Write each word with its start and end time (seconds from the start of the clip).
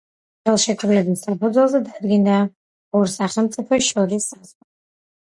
ხელშეკრულების 0.49 1.19
საფუძველზე 1.27 1.81
დადგინდა, 1.89 2.37
ორ 3.01 3.13
სახელმწიფოს 3.17 3.91
შორის 3.91 4.27
საზღვრები. 4.33 4.69